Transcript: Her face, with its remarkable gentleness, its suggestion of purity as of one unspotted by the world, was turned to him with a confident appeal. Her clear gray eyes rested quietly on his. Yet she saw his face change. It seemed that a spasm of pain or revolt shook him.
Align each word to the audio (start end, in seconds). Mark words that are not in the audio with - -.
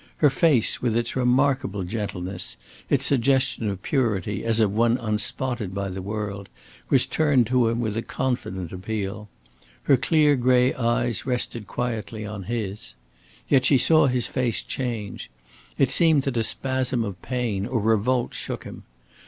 Her 0.17 0.31
face, 0.31 0.81
with 0.81 0.97
its 0.97 1.15
remarkable 1.15 1.83
gentleness, 1.83 2.57
its 2.89 3.05
suggestion 3.05 3.69
of 3.69 3.83
purity 3.83 4.43
as 4.43 4.59
of 4.59 4.71
one 4.71 4.97
unspotted 4.97 5.75
by 5.75 5.89
the 5.89 6.01
world, 6.01 6.49
was 6.89 7.05
turned 7.05 7.45
to 7.45 7.67
him 7.67 7.79
with 7.79 7.95
a 7.95 8.01
confident 8.01 8.71
appeal. 8.71 9.29
Her 9.83 9.97
clear 9.97 10.35
gray 10.35 10.73
eyes 10.73 11.27
rested 11.27 11.67
quietly 11.67 12.25
on 12.25 12.45
his. 12.49 12.95
Yet 13.47 13.63
she 13.63 13.77
saw 13.77 14.07
his 14.07 14.25
face 14.25 14.63
change. 14.63 15.29
It 15.77 15.91
seemed 15.91 16.23
that 16.23 16.35
a 16.37 16.41
spasm 16.41 17.03
of 17.03 17.21
pain 17.21 17.67
or 17.67 17.79
revolt 17.79 18.33
shook 18.33 18.63
him. 18.63 18.85